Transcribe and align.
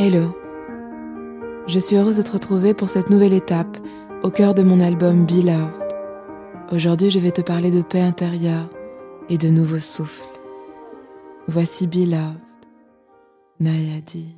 Hello. 0.00 0.32
Je 1.66 1.80
suis 1.80 1.96
heureuse 1.96 2.18
de 2.18 2.22
te 2.22 2.30
retrouver 2.30 2.72
pour 2.72 2.88
cette 2.88 3.10
nouvelle 3.10 3.32
étape 3.32 3.78
au 4.22 4.30
cœur 4.30 4.54
de 4.54 4.62
mon 4.62 4.78
album 4.78 5.26
Beloved. 5.26 5.72
Aujourd'hui, 6.70 7.10
je 7.10 7.18
vais 7.18 7.32
te 7.32 7.40
parler 7.40 7.72
de 7.72 7.82
paix 7.82 8.00
intérieure 8.00 8.70
et 9.28 9.38
de 9.38 9.48
nouveau 9.48 9.80
souffle. 9.80 10.28
Voici 11.48 11.88
Beloved, 11.88 12.38
Nayadi. 13.58 14.36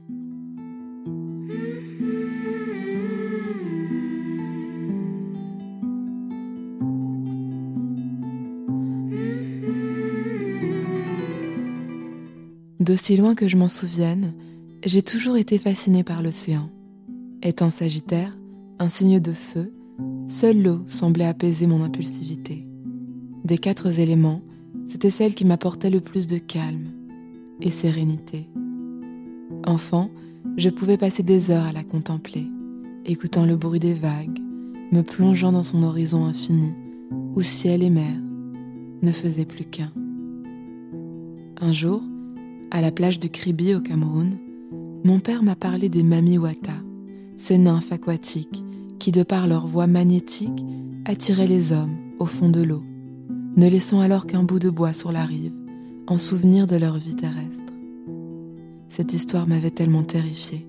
D'aussi 12.80 13.18
loin 13.18 13.34
que 13.34 13.46
je 13.46 13.58
m'en 13.58 13.68
souvienne, 13.68 14.32
j'ai 14.84 15.02
toujours 15.02 15.36
été 15.36 15.58
fascinée 15.58 16.04
par 16.04 16.22
l'océan. 16.22 16.70
Étant 17.42 17.70
Sagittaire, 17.70 18.38
un 18.78 18.88
signe 18.88 19.20
de 19.20 19.32
feu, 19.32 19.72
seule 20.26 20.62
l'eau 20.62 20.80
semblait 20.86 21.26
apaiser 21.26 21.66
mon 21.66 21.82
impulsivité. 21.84 22.66
Des 23.44 23.58
quatre 23.58 23.98
éléments, 23.98 24.42
c'était 24.86 25.10
celle 25.10 25.34
qui 25.34 25.44
m'apportait 25.44 25.90
le 25.90 26.00
plus 26.00 26.26
de 26.26 26.38
calme 26.38 26.92
et 27.60 27.70
sérénité. 27.70 28.48
Enfant, 29.66 30.10
je 30.56 30.70
pouvais 30.70 30.96
passer 30.96 31.22
des 31.22 31.50
heures 31.50 31.66
à 31.66 31.72
la 31.72 31.84
contempler, 31.84 32.46
écoutant 33.04 33.44
le 33.44 33.56
bruit 33.56 33.80
des 33.80 33.94
vagues, 33.94 34.38
me 34.92 35.02
plongeant 35.02 35.52
dans 35.52 35.64
son 35.64 35.82
horizon 35.82 36.24
infini, 36.24 36.72
où 37.34 37.42
ciel 37.42 37.82
et 37.82 37.90
mer 37.90 38.16
ne 39.02 39.12
faisaient 39.12 39.44
plus 39.44 39.64
qu'un. 39.64 39.92
Un 41.60 41.72
jour, 41.72 42.02
à 42.70 42.80
la 42.80 42.90
plage 42.90 43.20
de 43.20 43.28
Kribi 43.28 43.74
au 43.74 43.80
Cameroun, 43.80 44.38
mon 45.04 45.18
père 45.18 45.42
m'a 45.42 45.56
parlé 45.56 45.88
des 45.88 46.02
mamiwata, 46.02 46.74
ces 47.36 47.58
nymphes 47.58 47.92
aquatiques 47.92 48.64
qui, 48.98 49.12
de 49.12 49.22
par 49.22 49.46
leur 49.46 49.66
voix 49.66 49.86
magnétique, 49.86 50.64
attiraient 51.06 51.46
les 51.46 51.72
hommes 51.72 51.96
au 52.18 52.26
fond 52.26 52.50
de 52.50 52.60
l'eau, 52.60 52.82
ne 53.56 53.68
laissant 53.68 54.00
alors 54.00 54.26
qu'un 54.26 54.42
bout 54.42 54.58
de 54.58 54.68
bois 54.68 54.92
sur 54.92 55.10
la 55.10 55.24
rive, 55.24 55.54
en 56.06 56.18
souvenir 56.18 56.66
de 56.66 56.76
leur 56.76 56.98
vie 56.98 57.16
terrestre. 57.16 57.72
Cette 58.88 59.14
histoire 59.14 59.46
m'avait 59.46 59.70
tellement 59.70 60.02
terrifiée. 60.02 60.66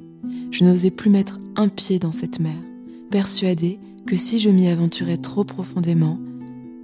Je 0.51 0.63
n'osais 0.63 0.91
plus 0.91 1.09
mettre 1.09 1.39
un 1.55 1.67
pied 1.67 1.99
dans 1.99 2.11
cette 2.11 2.39
mer, 2.39 2.55
persuadée 3.09 3.79
que 4.05 4.15
si 4.15 4.39
je 4.39 4.49
m'y 4.49 4.67
aventurais 4.67 5.17
trop 5.17 5.43
profondément, 5.43 6.19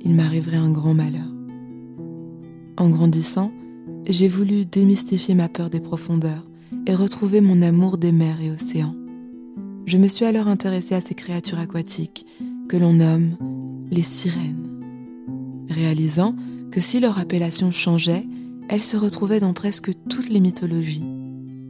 il 0.03 0.13
m'arriverait 0.13 0.57
un 0.57 0.69
grand 0.69 0.93
malheur. 0.93 1.31
En 2.77 2.89
grandissant, 2.89 3.51
j'ai 4.07 4.27
voulu 4.27 4.65
démystifier 4.65 5.33
ma 5.33 5.49
peur 5.49 5.69
des 5.69 5.79
profondeurs 5.79 6.43
et 6.85 6.95
retrouver 6.95 7.41
mon 7.41 7.61
amour 7.61 7.97
des 7.97 8.11
mers 8.11 8.41
et 8.41 8.51
océans. 8.51 8.95
Je 9.85 9.97
me 9.97 10.07
suis 10.07 10.25
alors 10.25 10.47
intéressée 10.47 10.95
à 10.95 11.01
ces 11.01 11.13
créatures 11.13 11.59
aquatiques 11.59 12.25
que 12.67 12.77
l'on 12.77 12.93
nomme 12.93 13.37
les 13.89 14.01
sirènes, 14.01 14.67
réalisant 15.69 16.35
que 16.71 16.81
si 16.81 16.99
leur 16.99 17.19
appellation 17.19 17.71
changeait, 17.71 18.25
elles 18.69 18.83
se 18.83 18.97
retrouvaient 18.97 19.39
dans 19.39 19.53
presque 19.53 19.91
toutes 20.09 20.29
les 20.29 20.41
mythologies. 20.41 21.05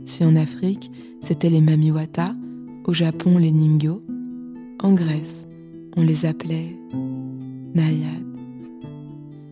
Si 0.05 0.23
en 0.23 0.35
Afrique, 0.35 0.91
c'était 1.21 1.49
les 1.49 1.61
mamiwata, 1.61 2.35
au 2.85 2.93
Japon 2.93 3.37
les 3.37 3.51
ningyo, 3.51 4.03
en 4.81 4.93
Grèce, 4.93 5.47
on 5.95 6.01
les 6.01 6.25
appelait 6.25 6.75
naïades. 7.75 8.27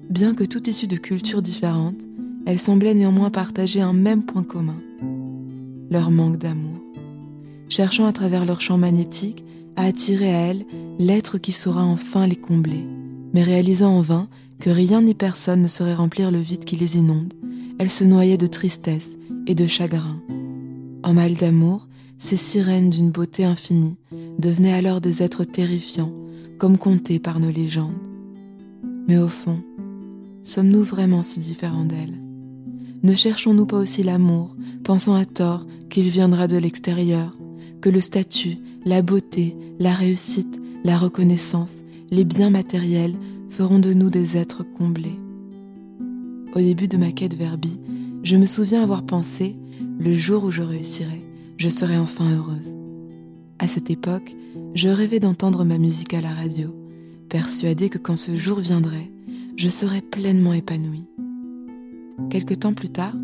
Bien 0.09 0.33
que 0.33 0.43
toutes 0.43 0.67
issues 0.67 0.87
de 0.87 0.97
cultures 0.97 1.41
différentes, 1.41 2.07
elles 2.45 2.59
semblaient 2.59 2.93
néanmoins 2.93 3.29
partager 3.29 3.81
un 3.81 3.93
même 3.93 4.23
point 4.23 4.43
commun, 4.43 4.79
leur 5.89 6.11
manque 6.11 6.37
d'amour, 6.37 6.79
cherchant 7.69 8.05
à 8.05 8.13
travers 8.13 8.45
leur 8.45 8.61
champ 8.61 8.77
magnétique 8.77 9.43
à 9.75 9.83
attirer 9.83 10.33
à 10.33 10.39
elles 10.47 10.65
l'être 10.99 11.37
qui 11.37 11.51
saura 11.51 11.83
enfin 11.83 12.27
les 12.27 12.35
combler, 12.35 12.85
mais 13.33 13.43
réalisant 13.43 13.97
en 13.97 14.01
vain 14.01 14.27
que 14.59 14.69
rien 14.69 15.01
ni 15.01 15.13
personne 15.13 15.61
ne 15.61 15.67
saurait 15.67 15.93
remplir 15.93 16.31
le 16.31 16.39
vide 16.39 16.65
qui 16.65 16.75
les 16.75 16.97
inonde, 16.97 17.33
elles 17.77 17.89
se 17.89 18.03
noyaient 18.03 18.37
de 18.37 18.47
tristesse 18.47 19.17
et 19.47 19.55
de 19.55 19.67
chagrin. 19.67 20.21
En 21.03 21.13
mal 21.13 21.35
d'amour, 21.35 21.87
ces 22.17 22.37
sirènes 22.37 22.89
d'une 22.89 23.11
beauté 23.11 23.43
infinie 23.43 23.97
devenaient 24.39 24.73
alors 24.73 25.01
des 25.01 25.21
êtres 25.21 25.43
terrifiants, 25.43 26.13
comme 26.57 26.77
contés 26.77 27.19
par 27.19 27.39
nos 27.39 27.51
légendes. 27.51 27.93
Mais 29.07 29.17
au 29.17 29.27
fond, 29.27 29.59
sommes-nous 30.41 30.83
vraiment 30.83 31.21
si 31.21 31.39
différents 31.39 31.85
d'elles? 31.85 32.24
Ne 33.05 33.13
cherchons-nous 33.13 33.67
pas 33.67 33.77
aussi 33.77 34.01
l'amour, 34.01 34.55
pensant 34.83 35.13
à 35.13 35.25
tort 35.25 35.67
qu'il 35.91 36.09
viendra 36.09 36.47
de 36.47 36.57
l'extérieur, 36.57 37.37
que 37.79 37.89
le 37.89 38.01
statut, 38.01 38.57
la 38.83 39.03
beauté, 39.03 39.55
la 39.79 39.93
réussite, 39.93 40.59
la 40.83 40.97
reconnaissance, 40.97 41.83
les 42.09 42.25
biens 42.25 42.49
matériels 42.49 43.13
feront 43.49 43.77
de 43.77 43.93
nous 43.93 44.09
des 44.09 44.37
êtres 44.37 44.63
comblés 44.63 45.19
Au 46.55 46.59
début 46.59 46.87
de 46.87 46.97
ma 46.97 47.11
quête 47.11 47.35
verbie, 47.35 47.79
je 48.23 48.37
me 48.37 48.47
souviens 48.47 48.81
avoir 48.81 49.05
pensé, 49.05 49.55
le 49.99 50.15
jour 50.15 50.43
où 50.43 50.49
je 50.49 50.63
réussirai, 50.63 51.23
je 51.57 51.69
serai 51.69 51.99
enfin 51.99 52.25
heureuse. 52.35 52.73
À 53.59 53.67
cette 53.67 53.91
époque, 53.91 54.35
je 54.73 54.89
rêvais 54.89 55.19
d'entendre 55.19 55.63
ma 55.63 55.77
musique 55.77 56.15
à 56.15 56.21
la 56.21 56.33
radio, 56.33 56.75
persuadée 57.29 57.89
que 57.89 57.99
quand 57.99 58.15
ce 58.15 58.35
jour 58.35 58.57
viendrait, 58.57 59.11
je 59.57 59.69
serais 59.69 60.01
pleinement 60.01 60.53
épanouie. 60.53 61.05
Quelque 62.29 62.53
temps 62.53 62.73
plus 62.73 62.89
tard, 62.89 63.15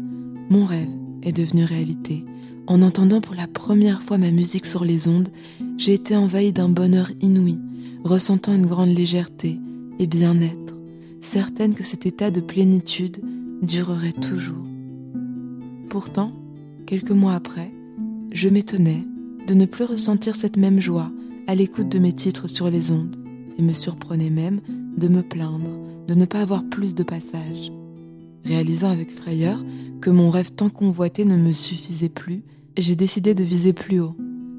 mon 0.50 0.66
rêve 0.66 0.90
est 1.24 1.36
devenu 1.36 1.64
réalité. 1.64 2.26
En 2.68 2.82
entendant 2.82 3.22
pour 3.22 3.36
la 3.36 3.48
première 3.48 4.02
fois 4.02 4.18
ma 4.18 4.32
musique 4.32 4.66
sur 4.66 4.86
les 4.86 5.08
ondes, 5.08 5.30
j'ai 5.78 5.94
été 5.94 6.16
envahie 6.16 6.54
d'un 6.54 6.70
bonheur 6.70 7.12
inouï, 7.22 7.60
ressentant 8.04 8.54
une 8.54 8.66
grande 8.66 8.96
légèreté 8.96 9.60
et 10.00 10.08
bien-être, 10.08 10.76
certaine 11.22 11.74
que 11.74 11.84
cet 11.84 12.06
état 12.06 12.32
de 12.32 12.42
plénitude 12.42 13.22
durerait 13.62 14.14
toujours. 14.14 14.66
Pourtant, 15.90 16.32
quelques 16.86 17.12
mois 17.12 17.34
après, 17.34 17.72
je 18.32 18.50
m'étonnais 18.50 19.04
de 19.48 19.54
ne 19.54 19.66
plus 19.66 19.86
ressentir 19.86 20.36
cette 20.36 20.58
même 20.58 20.80
joie 20.80 21.12
à 21.48 21.56
l'écoute 21.56 21.90
de 21.90 22.00
mes 22.00 22.14
titres 22.14 22.48
sur 22.48 22.70
les 22.70 22.92
ondes, 22.92 23.16
et 23.58 23.62
me 23.62 23.74
surprenais 23.74 24.30
même 24.30 24.62
de 24.98 25.08
me 25.08 25.22
plaindre 25.22 25.70
de 26.08 26.14
ne 26.14 26.26
pas 26.26 26.42
avoir 26.42 26.64
plus 26.64 26.96
de 26.96 27.04
passages. 27.04 27.72
Réalisant 28.46 28.90
avec 28.90 29.12
frayeur 29.12 29.64
que 30.02 30.10
mon 30.10 30.30
rêve 30.30 30.52
tant 30.52 30.70
convoité 30.70 31.26
ne 31.26 31.38
me 31.38 31.52
suffisait 31.52 32.10
plus, 32.10 32.44
j'ai 32.78 32.96
décidé 32.96 33.34
de 33.34 33.44
viser 33.44 33.74
plus 33.74 34.00
haut. 34.00 34.16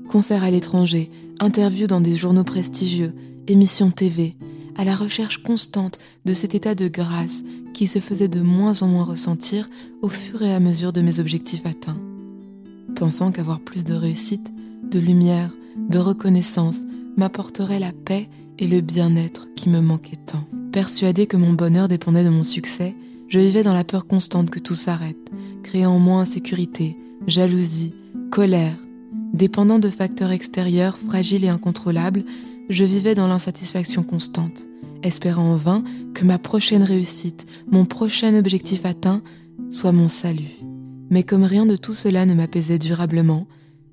Concerts 0.08 0.44
à 0.44 0.50
l'étranger, 0.50 1.10
interviews 1.40 1.86
dans 1.86 2.00
des 2.00 2.14
journaux 2.14 2.44
prestigieux, 2.44 3.14
émissions 3.48 3.90
TV, 3.90 4.36
à 4.76 4.84
la 4.84 4.94
recherche 4.94 5.42
constante 5.42 5.98
de 6.24 6.34
cet 6.34 6.54
état 6.54 6.74
de 6.74 6.88
grâce 6.88 7.42
qui 7.74 7.86
se 7.86 7.98
faisait 7.98 8.28
de 8.28 8.40
moins 8.40 8.82
en 8.82 8.88
moins 8.88 9.04
ressentir 9.04 9.68
au 10.02 10.08
fur 10.08 10.42
et 10.42 10.54
à 10.54 10.60
mesure 10.60 10.92
de 10.92 11.00
mes 11.00 11.18
objectifs 11.18 11.66
atteints. 11.66 12.00
Pensant 12.94 13.32
qu'avoir 13.32 13.60
plus 13.60 13.84
de 13.84 13.94
réussite, 13.94 14.50
de 14.90 14.98
lumière, 14.98 15.50
de 15.76 15.98
reconnaissance 15.98 16.82
m'apporterait 17.16 17.80
la 17.80 17.92
paix 17.92 18.28
et 18.58 18.66
le 18.66 18.80
bien-être 18.80 19.48
qui 19.54 19.68
me 19.68 19.80
manquaient 19.80 20.16
tant. 20.16 20.44
Persuadé 20.72 21.26
que 21.26 21.36
mon 21.36 21.52
bonheur 21.52 21.88
dépendait 21.88 22.24
de 22.24 22.30
mon 22.30 22.42
succès, 22.42 22.94
je 23.32 23.38
vivais 23.38 23.62
dans 23.62 23.72
la 23.72 23.82
peur 23.82 24.06
constante 24.06 24.50
que 24.50 24.58
tout 24.58 24.74
s'arrête, 24.74 25.30
créant 25.62 25.92
en 25.92 25.98
moi 25.98 26.20
insécurité, 26.20 26.98
jalousie, 27.26 27.94
colère. 28.30 28.76
Dépendant 29.32 29.78
de 29.78 29.88
facteurs 29.88 30.32
extérieurs 30.32 30.98
fragiles 30.98 31.46
et 31.46 31.48
incontrôlables, 31.48 32.24
je 32.68 32.84
vivais 32.84 33.14
dans 33.14 33.28
l'insatisfaction 33.28 34.02
constante, 34.02 34.66
espérant 35.02 35.50
en 35.50 35.56
vain 35.56 35.82
que 36.12 36.26
ma 36.26 36.38
prochaine 36.38 36.82
réussite, 36.82 37.46
mon 37.70 37.86
prochain 37.86 38.34
objectif 38.34 38.84
atteint, 38.84 39.22
soit 39.70 39.92
mon 39.92 40.08
salut. 40.08 40.60
Mais 41.08 41.22
comme 41.22 41.44
rien 41.44 41.64
de 41.64 41.76
tout 41.76 41.94
cela 41.94 42.26
ne 42.26 42.34
m'apaisait 42.34 42.78
durablement, 42.78 43.46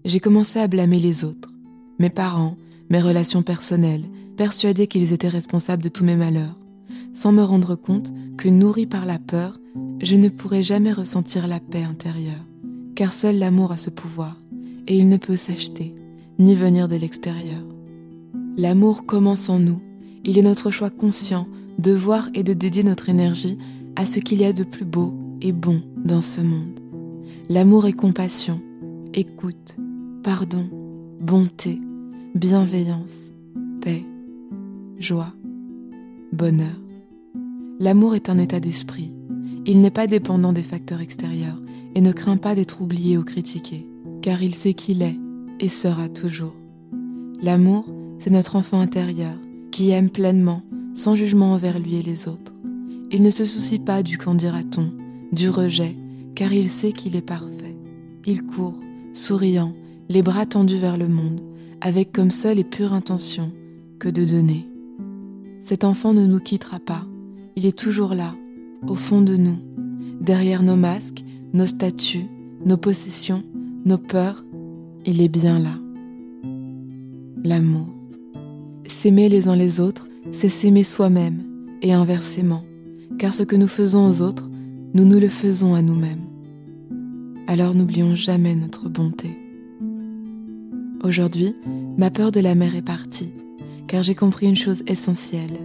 j'ai 0.03 0.19
commencé 0.19 0.59
à 0.59 0.68
blâmer 0.68 1.00
les 1.00 1.24
autres, 1.24 1.51
mes 1.97 2.09
parents, 2.09 2.57
mes 2.89 3.00
relations 3.00 3.42
personnelles, 3.42 4.03
persuadés 4.35 4.88
qu'ils 4.88 5.13
étaient 5.13 5.30
responsables 5.30 5.83
de 5.83 5.89
tous 5.89 6.03
mes 6.03 6.18
malheurs 6.18 6.58
sans 7.13 7.31
me 7.31 7.44
rendre 7.44 7.75
compte 7.75 8.13
que 8.38 8.50
nourri 8.50 8.85
par 8.85 9.06
la 9.06 9.19
peur, 9.19 9.59
je 10.01 10.15
ne 10.15 10.29
pourrais 10.29 10.63
jamais 10.63 10.94
ressentir 10.94 11.47
la 11.47 11.59
paix 11.59 11.83
intérieure, 11.83 12.45
car 12.95 13.13
seul 13.13 13.38
l'amour 13.38 13.71
a 13.71 13.77
ce 13.77 13.89
pouvoir, 13.89 14.38
et 14.88 14.97
il 14.97 15.09
ne 15.09 15.17
peut 15.17 15.38
s'acheter, 15.38 15.94
ni 16.38 16.56
venir 16.56 16.88
de 16.88 16.95
l'extérieur. 16.95 17.61
L'amour 18.57 19.06
commence 19.06 19.50
en 19.50 19.59
nous, 19.59 19.79
il 20.25 20.38
est 20.38 20.44
notre 20.44 20.71
choix 20.71 20.89
conscient 20.89 21.47
de 21.77 21.91
voir 21.91 22.29
et 22.33 22.44
de 22.44 22.53
dédier 22.53 22.83
notre 22.83 23.09
énergie 23.09 23.57
à 23.95 24.06
ce 24.06 24.19
qu'il 24.19 24.39
y 24.39 24.45
a 24.45 24.53
de 24.53 24.63
plus 24.63 24.85
beau 24.85 25.13
et 25.41 25.51
bon 25.51 25.81
dans 25.97 26.21
ce 26.21 26.41
monde. 26.41 26.79
L'amour 27.50 27.88
est 27.88 27.94
compassion, 27.94 28.61
écoute, 29.13 29.77
pardon, 30.23 30.69
bonté, 31.19 31.81
bienveillance, 32.35 33.31
paix, 33.81 34.03
joie, 34.97 35.33
bonheur. 36.31 36.88
L'amour 37.79 38.15
est 38.15 38.29
un 38.29 38.37
état 38.37 38.59
d'esprit. 38.59 39.13
Il 39.65 39.79
n'est 39.81 39.89
pas 39.89 40.05
dépendant 40.05 40.51
des 40.51 40.63
facteurs 40.63 40.99
extérieurs 40.99 41.61
et 41.95 42.01
ne 42.01 42.11
craint 42.11 42.37
pas 42.37 42.53
d'être 42.53 42.81
oublié 42.81 43.17
ou 43.17 43.23
critiqué. 43.23 43.85
car 44.21 44.43
il 44.43 44.53
sait 44.53 44.73
qu'il 44.73 45.01
est 45.01 45.17
et 45.59 45.69
sera 45.69 46.09
toujours. 46.09 46.55
L'amour, 47.41 47.85
c'est 48.17 48.31
notre 48.31 48.55
enfant 48.55 48.79
intérieur 48.79 49.35
qui 49.71 49.91
aime 49.91 50.09
pleinement, 50.09 50.61
sans 50.93 51.15
jugement 51.15 51.53
envers 51.53 51.79
lui 51.79 51.95
et 51.95 52.01
les 52.01 52.27
autres. 52.27 52.53
Il 53.11 53.21
ne 53.21 53.29
se 53.29 53.45
soucie 53.45 53.79
pas 53.79 54.03
du 54.03 54.17
qu'en 54.17 54.35
dira-t-on, 54.35 54.91
du 55.31 55.49
rejet, 55.49 55.95
car 56.35 56.51
il 56.53 56.69
sait 56.69 56.91
qu'il 56.91 57.15
est 57.15 57.21
parfait. 57.21 57.77
Il 58.25 58.43
court, 58.43 58.79
souriant, 59.13 59.73
les 60.09 60.21
bras 60.21 60.45
tendus 60.45 60.77
vers 60.77 60.97
le 60.97 61.07
monde, 61.07 61.41
avec 61.81 62.11
comme 62.11 62.31
seule 62.31 62.59
et 62.59 62.63
pure 62.63 62.93
intention 62.93 63.51
que 63.99 64.09
de 64.09 64.25
donner. 64.25 64.67
Cet 65.59 65.83
enfant 65.83 66.13
ne 66.13 66.25
nous 66.25 66.39
quittera 66.39 66.79
pas, 66.79 67.05
il 67.59 67.65
est 67.65 67.77
toujours 67.77 68.13
là, 68.13 68.38
au 68.88 68.95
fond 68.95 69.21
de 69.21 69.35
nous, 69.35 69.57
derrière 70.21 70.63
nos 70.63 70.77
masques, 70.77 71.25
nos 71.51 71.65
statuts, 71.65 72.25
nos 72.65 72.77
possessions, 72.77 73.44
nos 73.83 73.97
peurs, 73.97 74.45
il 75.06 75.21
est 75.21 75.27
bien 75.27 75.59
là. 75.59 75.73
L'amour. 77.44 77.88
S'aimer 78.85 79.27
les 79.27 79.50
uns 79.50 79.57
les 79.57 79.81
autres, 79.81 80.07
c'est 80.31 80.47
s'aimer 80.47 80.85
soi-même, 80.85 81.44
et 81.81 81.91
inversement, 81.91 82.63
car 83.17 83.33
ce 83.33 83.44
que 83.44 83.57
nous 83.57 83.67
faisons 83.67 84.07
aux 84.07 84.21
autres, 84.21 84.50
nous 84.94 85.03
nous 85.03 85.19
le 85.19 85.27
faisons 85.27 85.73
à 85.73 85.81
nous-mêmes. 85.81 86.23
Alors 87.45 87.75
n'oublions 87.75 88.15
jamais 88.15 88.56
notre 88.56 88.88
bonté. 88.88 89.38
Aujourd'hui, 91.03 91.57
ma 91.97 92.09
peur 92.09 92.31
de 92.31 92.39
la 92.39 92.56
mer 92.56 92.73
est 92.77 92.81
partie, 92.81 93.33
car 93.88 94.01
j'ai 94.01 94.15
compris 94.15 94.47
une 94.47 94.56
chose 94.56 94.81
essentielle. 94.88 95.59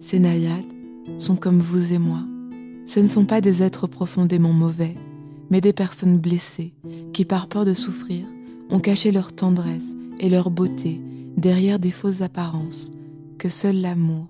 Ces 0.00 0.18
naïades 0.18 0.79
sont 1.20 1.36
comme 1.36 1.60
vous 1.60 1.92
et 1.92 1.98
moi. 1.98 2.20
Ce 2.86 2.98
ne 2.98 3.06
sont 3.06 3.24
pas 3.24 3.40
des 3.40 3.62
êtres 3.62 3.86
profondément 3.86 4.52
mauvais, 4.52 4.94
mais 5.50 5.60
des 5.60 5.72
personnes 5.72 6.18
blessées 6.18 6.72
qui, 7.12 7.24
par 7.24 7.48
peur 7.48 7.64
de 7.64 7.74
souffrir, 7.74 8.24
ont 8.70 8.80
caché 8.80 9.12
leur 9.12 9.32
tendresse 9.32 9.94
et 10.18 10.30
leur 10.30 10.50
beauté 10.50 11.00
derrière 11.36 11.78
des 11.78 11.90
fausses 11.90 12.22
apparences 12.22 12.90
que 13.38 13.48
seul 13.48 13.80
l'amour 13.80 14.26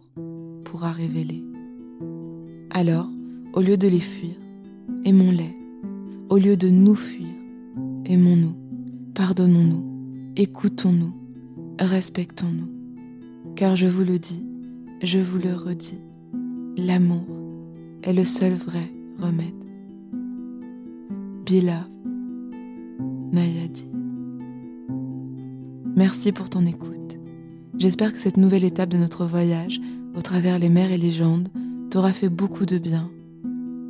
pourra 0.65 0.93
révéler. 0.93 1.45
Alors, 2.71 3.09
au 3.53 3.61
lieu 3.61 3.77
de 3.77 3.89
les 3.89 4.01
fuir, 4.01 4.35
aimons-les. 5.05 5.57
Au 6.29 6.37
lieu 6.37 6.57
de 6.57 6.69
nous 6.69 6.95
fuir, 6.95 7.27
aimons-nous, 8.07 8.55
pardonnons-nous 9.15 9.85
Écoutons-nous, 10.37 11.13
respectons-nous. 11.81 12.69
Car 13.57 13.75
je 13.75 13.87
vous 13.87 14.05
le 14.05 14.19
dis, 14.19 14.45
je 15.03 15.19
vous 15.19 15.39
le 15.39 15.53
redis, 15.53 16.01
l'amour 16.77 17.27
est 18.03 18.13
le 18.13 18.25
seul 18.25 18.55
vrai 18.55 18.93
remède. 19.19 19.55
Beloved, 21.47 21.91
Nayadi. 23.33 23.85
Merci 25.97 26.33
pour 26.33 26.49
ton 26.49 26.65
écoute. 26.67 27.19
J'espère 27.79 28.13
que 28.13 28.19
cette 28.21 28.37
nouvelle 28.37 28.65
étape 28.65 28.91
de 28.91 28.99
notre 28.99 29.25
voyage, 29.25 29.81
au 30.17 30.21
travers 30.21 30.59
les 30.59 30.69
mers 30.69 30.93
et 30.93 30.99
légendes, 30.99 31.49
t'aura 31.91 32.13
fait 32.13 32.29
beaucoup 32.29 32.67
de 32.67 32.79
bien. 32.79 33.11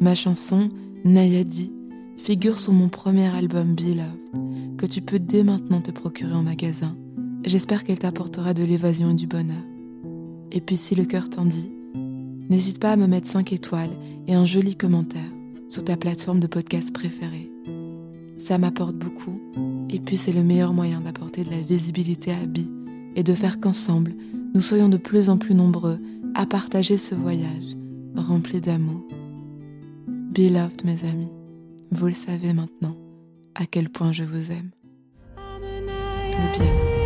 Ma 0.01 0.15
chanson, 0.15 0.71
Nayadi, 1.05 1.73
figure 2.17 2.61
sur 2.61 2.73
mon 2.73 2.89
premier 2.89 3.27
album 3.27 3.75
Beloved 3.75 4.77
que 4.79 4.87
tu 4.87 5.03
peux 5.03 5.19
dès 5.19 5.43
maintenant 5.43 5.83
te 5.83 5.91
procurer 5.91 6.33
en 6.33 6.43
magasin. 6.43 6.97
J'espère 7.45 7.85
qu'elle 7.85 7.99
t'apportera 7.99 8.55
de 8.55 8.63
l'évasion 8.63 9.11
et 9.11 9.15
du 9.15 9.27
bonheur. 9.27 9.63
Et 10.53 10.61
puis 10.61 10.77
si 10.77 10.95
le 10.95 11.05
cœur 11.05 11.29
t'en 11.29 11.45
dit, 11.45 11.71
n'hésite 12.51 12.79
pas 12.79 12.93
à 12.93 12.97
me 12.97 13.07
mettre 13.07 13.29
5 13.29 13.53
étoiles 13.53 13.97
et 14.27 14.35
un 14.35 14.45
joli 14.45 14.77
commentaire 14.77 15.33
sur 15.69 15.85
ta 15.85 15.97
plateforme 15.97 16.41
de 16.41 16.47
podcast 16.47 16.93
préférée. 16.93 17.51
Ça 18.37 18.59
m'apporte 18.59 18.97
beaucoup 18.97 19.41
et 19.89 20.01
puis 20.01 20.17
c'est 20.17 20.33
le 20.33 20.45
meilleur 20.45 20.75
moyen 20.75 21.01
d'apporter 21.01 21.45
de 21.45 21.51
la 21.51 21.61
visibilité 21.61 22.33
à 22.33 22.39
Abby 22.39 22.69
et 23.17 23.23
de 23.23 23.35
faire 23.35 23.61
qu'ensemble, 23.61 24.13
nous 24.55 24.61
soyons 24.61 24.89
de 24.89 24.97
plus 24.97 25.31
en 25.31 25.39
plus 25.39 25.55
nombreux 25.55 25.99
à 26.35 26.45
partager 26.47 26.97
ce 26.97 27.15
voyage 27.15 27.77
rempli 28.21 28.61
d'amour. 28.61 29.03
Beloved 30.07 30.85
mes 30.85 31.05
amis, 31.05 31.31
vous 31.91 32.07
le 32.07 32.13
savez 32.13 32.53
maintenant 32.53 32.97
à 33.55 33.67
quel 33.67 33.89
point 33.89 34.13
je 34.13 34.25
vous 34.25 34.51
aime. 34.53 34.71
Le 35.37 36.59
bien. 36.59 37.00